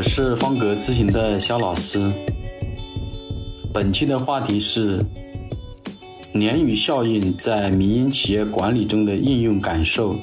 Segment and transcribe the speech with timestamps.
[0.00, 2.10] 我是方格咨询的肖老师。
[3.70, 5.04] 本期的话题是
[6.32, 10.16] 鲶鱼效应在民营企业管理中的应用感受。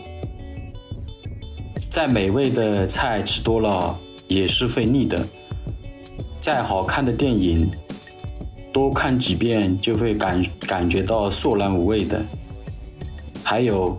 [1.91, 3.95] 再美味的菜吃多了
[4.27, 5.23] 也是会腻的，
[6.39, 7.69] 再好看的电影
[8.73, 12.19] 多看几遍就会感感觉到索然无味的。
[13.43, 13.95] 还有，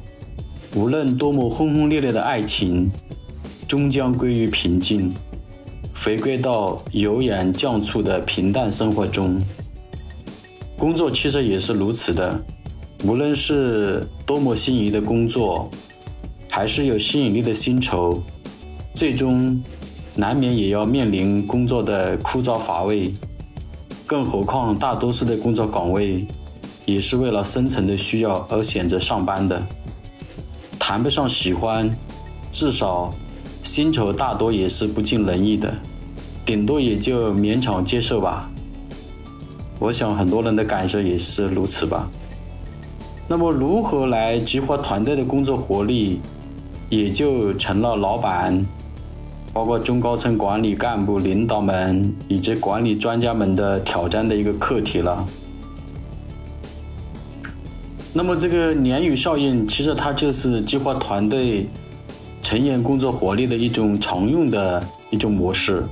[0.75, 2.91] 无论多么轰轰烈烈的爱情，
[3.69, 5.15] 终将归于平静。
[6.01, 9.39] 回归到油盐酱醋的平淡生活中，
[10.79, 12.41] 工作其实也是如此的。
[13.05, 15.69] 无论是多么心仪的工作，
[16.49, 18.23] 还是有吸引力的薪酬，
[18.95, 19.61] 最终
[20.15, 23.13] 难免也要面临工作的枯燥乏味。
[24.07, 26.25] 更何况，大多数的工作岗位
[26.87, 29.61] 也是为了生存的需要而选择上班的，
[30.79, 31.91] 谈不上喜欢，
[32.53, 33.13] 至少。
[33.79, 35.73] 薪酬大多也是不尽人意的，
[36.45, 38.51] 顶多也就勉强接受吧。
[39.79, 42.11] 我想很多人的感受也是如此吧。
[43.29, 46.19] 那么，如何来激活团队的工作活力，
[46.91, 48.67] 也就成了老板、
[49.53, 55.25] 包括中高层管理干部、领导们以及管理专家们的挑战的一个课题了。
[58.13, 61.69] 那么，这个鲶鱼效应，其实它就是激活团队。
[62.49, 65.85] 成员工作活力的一种常用的一种模式。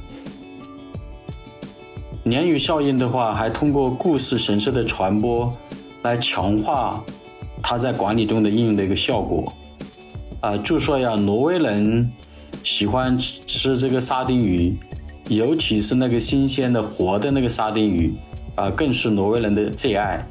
[2.24, 5.54] 鲶鱼效应的话，还通过故事形式的传播，
[6.00, 7.04] 来强化
[7.62, 9.52] 它在管理中的应用的一个效果。
[10.40, 12.10] 啊，就说呀，挪威人
[12.62, 14.74] 喜欢吃这个沙丁鱼，
[15.28, 18.14] 尤其是那个新鲜的活的那个沙丁鱼，
[18.54, 20.26] 啊，更是挪威人的最爱。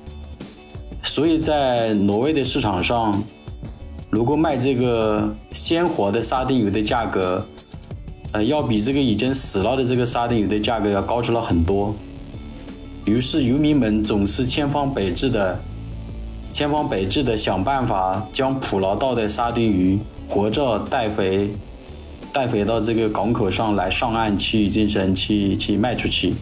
[1.04, 3.24] 所以在挪威的市场上。
[4.16, 7.46] 如果卖这个鲜活的沙丁鱼的价格，
[8.32, 11.94] 呃，要比这个已经死了的这个沙丁鱼的价格要高出了很多。
[13.04, 15.60] 于是渔民们总是千方百计的、
[16.50, 21.50] 千方百计的想办法将捕捞到的沙丁鱼活着带回、
[22.32, 26.34] 带回到这个港口上来上岸去进行去去卖出去。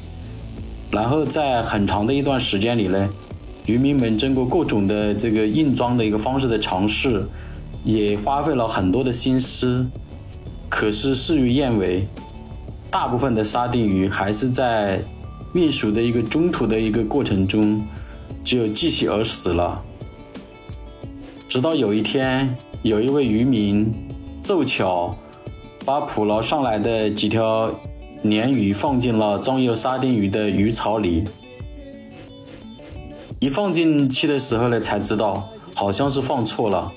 [0.91, 3.09] 然后在很长的一段时间里呢，
[3.65, 7.25] 渔民们经过各种的这个硬装的一个方式的尝试。
[7.83, 9.85] 也花费了很多的心思，
[10.69, 12.07] 可是事与愿违，
[12.89, 15.03] 大部分的沙丁鱼还是在
[15.53, 17.81] 运输的一个中途的一个过程中
[18.43, 19.83] 就窒息而死了。
[21.49, 23.93] 直到有一天，有一位渔民
[24.43, 25.15] 凑巧
[25.85, 27.69] 把捕捞上来的几条
[28.23, 31.25] 鲶鱼放进了装有沙丁鱼的鱼槽里，
[33.39, 36.91] 一放进去的时候呢，才知道好像是放错了。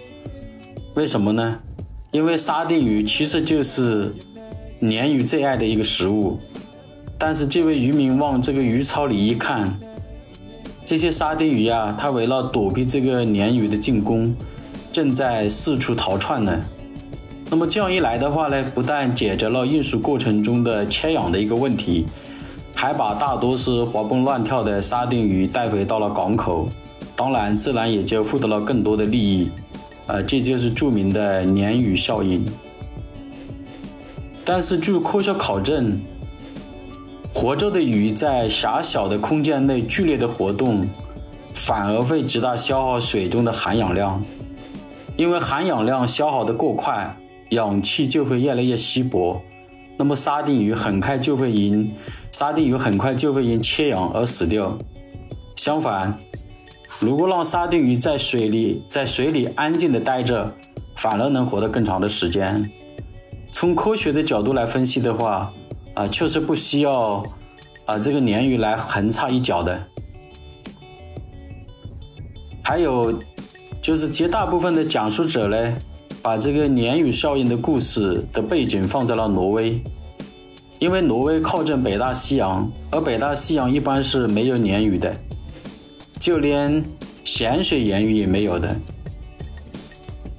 [0.96, 1.58] 为什么呢？
[2.10, 4.10] 因为沙丁鱼其实就是
[4.80, 6.38] 鲶鱼最爱的一个食物，
[7.18, 9.78] 但是这位渔民往这个鱼槽里一看，
[10.86, 14.34] 这些沙丁鱼啊，它为了躲避这个鲶鱼的进攻，
[14.90, 16.58] 正在四处逃窜呢。
[17.50, 22.06] 那么这样一来的话呢，不但解决了运输过程中的缺氧的一个问题，
[22.74, 26.66] 还把大多是活蹦乱跳的沙丁鱼带回到了港口，
[27.14, 29.50] 当然自然也就获得了更多的利益。
[30.06, 32.44] 呃，这就是著名的鲶鱼效应。
[34.44, 36.00] 但是据科学考证，
[37.34, 40.86] 活着的鱼在狭小的空间内剧烈的活动，
[41.52, 44.22] 反而会极大消耗水中的含氧量。
[45.16, 47.16] 因为含氧量消耗的过快，
[47.50, 49.42] 氧气就会越来越稀薄，
[49.96, 51.94] 那么沙丁鱼很快就会因
[52.30, 54.78] 沙丁鱼很快就会因缺氧而死掉。
[55.56, 56.18] 相反，
[56.98, 60.50] 如果让沙丁鱼在水里，在水里安静的待着，
[60.96, 62.64] 反而能活得更长的时间。
[63.52, 65.52] 从科学的角度来分析的话，
[65.94, 67.22] 啊，确实不需要
[67.84, 69.78] 啊这个鲶鱼来横插一脚的。
[72.62, 73.18] 还有，
[73.82, 75.78] 就是绝大部分的讲述者呢，
[76.22, 79.82] 把这个鲶鱼效应的故事的背景放在了挪威，
[80.78, 85.14] 因为挪威靠近北大西洋，而北大西洋一般是没有鲶鱼的。
[86.26, 86.82] 就连
[87.24, 88.76] 咸水鲶鱼也没有的，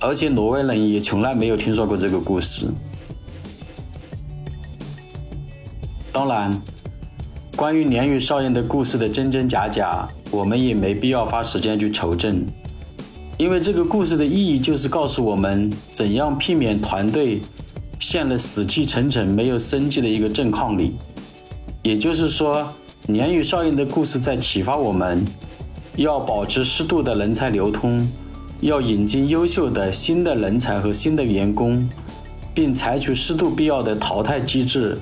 [0.02, 2.68] 而且挪威人也从来没有听说过这个故事。
[6.12, 6.62] 当然，
[7.56, 12.46] 关于鲶鱼效应的故事的真真假假，我们也没必要花时间去求证，
[13.38, 17.40] 因为这个故事的意义就是告诉我们怎样避免团队
[17.98, 20.98] 陷了死气沉沉、没有生机的一个阵况里。
[21.82, 22.68] 也就是说，
[23.08, 25.26] 鲶鱼效应的故事在启发我们。
[25.98, 28.08] 要保持适度的人才流通，
[28.62, 31.90] 要引进优秀的新的人才和新的员工，
[32.54, 34.96] 并采取适度必要的淘汰机制，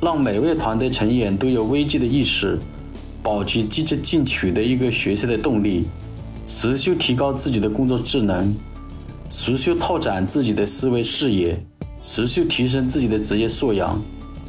[0.00, 2.58] 让每位团队成员都有危机的意识，
[3.22, 5.84] 保持积极进取的一个学习的动力，
[6.48, 8.52] 持续提高自己的工作智能，
[9.30, 11.56] 持续拓展自己的思维视野，
[12.00, 14.02] 持续提升自己的职业素养，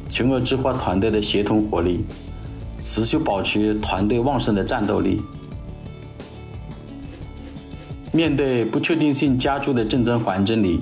[0.08, 2.00] 从而激发团队的协同活力，
[2.80, 5.22] 持续保持团队旺盛的战斗力。
[8.14, 10.80] 面对不确定性加剧的竞争环境里，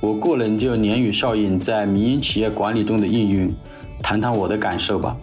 [0.00, 3.54] 我个人就鲶鱼效应在民营企业管理中的应用。
[4.02, 5.16] 谈谈我的感受吧。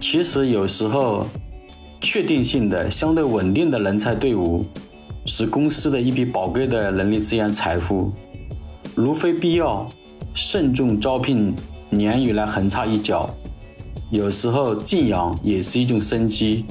[0.00, 1.24] 其实有时候，
[2.00, 4.66] 确定性的、相对稳定的人才队伍，
[5.24, 8.10] 是公司的一笔宝贵的人力资源财富。
[8.96, 9.88] 如非必要，
[10.34, 11.54] 慎重招聘
[11.92, 13.30] 鲶鱼来横插一脚。
[14.10, 16.64] 有时候静养也是一种生机，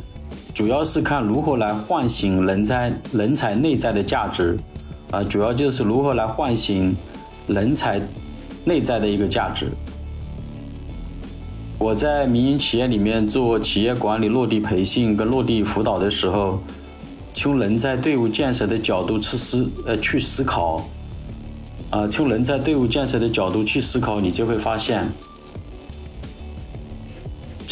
[0.54, 4.58] 主要是看如何来唤醒人才人才内在的价值。
[5.12, 6.96] 啊，主要就是如何来唤醒
[7.46, 8.02] 人才
[8.66, 9.68] 内在的一个价值。
[11.78, 16.60] 我在民营企业里面做企业管理落地培训跟落地辅导的时候，
[17.34, 20.84] 从人才队伍建设的角度去思呃去思考，
[21.90, 25.08] 啊，从人才队伍建设的角度去思考，你就会发现，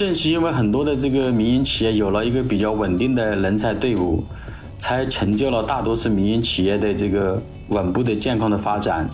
[0.01, 4.23] 正是因为很多的这个民营企业有了一个比较稳定的人才队伍，
[4.79, 9.07] 才成就了大多数民营企业的这个稳步的健康的发展。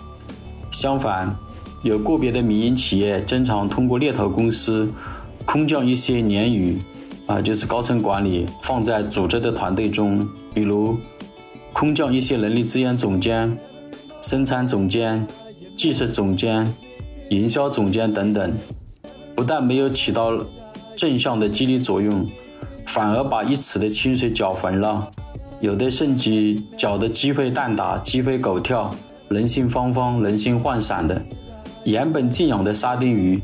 [0.70, 1.36] 相反。
[1.82, 4.90] 有个别的民营企业经常通过猎头公司
[5.44, 6.78] 空降一些鲶鱼，
[7.26, 10.96] 啊，就是高层管理放在组织的团队中，比如
[11.74, 13.56] 空降一些人力资源总监、
[14.22, 15.24] 生产总监、
[15.76, 16.74] 技术总监、
[17.28, 18.52] 营销总监等等，
[19.36, 20.32] 不但没有起到
[20.98, 22.28] 正向的激励作用，
[22.84, 25.08] 反而把一池的清水搅浑了，
[25.60, 28.92] 有的甚至搅得鸡飞蛋打、鸡飞狗跳、
[29.28, 31.22] 人心惶惶、人心涣散的。
[31.84, 33.40] 原本敬仰的沙丁鱼，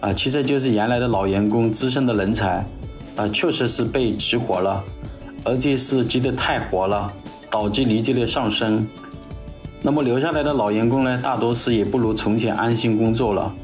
[0.00, 2.64] 啊，其实就是原来的老员工、资深的人才，
[3.16, 4.82] 啊，确实是被激活了，
[5.44, 7.12] 而且是激得太活了，
[7.50, 8.88] 导致离职率上升。
[9.82, 13.54] 那么留下来的老员工呢，大多是也不如从前安心工作了，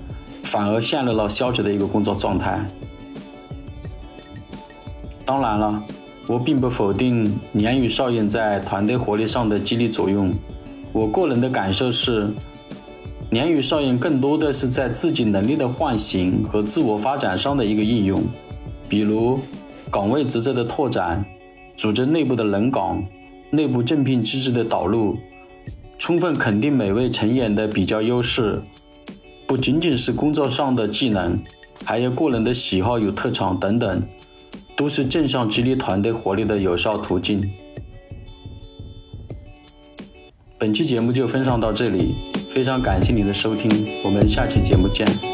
[0.43, 2.63] 反而陷入了消极的一个工作状态。
[5.31, 5.81] 当然了，
[6.27, 7.25] 我并不否定
[7.55, 10.35] 鲶鱼效应在团队活力上的激励作用，
[10.93, 12.29] 我个人的感受是。
[13.31, 18.21] 鲶鱼效应更多的是在自己能力的唤醒和自我发展上的一个应用，
[18.89, 19.39] 比如
[19.89, 21.25] 岗位职责的拓展、
[21.77, 23.01] 组织内部的轮岗、
[23.51, 25.17] 内部竞聘机制的导入、
[25.97, 28.61] 充分肯定每位成员的比较优势，
[29.47, 31.41] 不仅仅是工作上的技能，
[31.85, 34.03] 还有个人的喜好有特长等等，
[34.81, 37.39] 都是正向激励团队活力的有效途径。
[40.59, 42.15] 本期节目就分享到这里。
[42.49, 43.71] 非常感谢您的收听，
[44.03, 45.30] 我们下期节目见。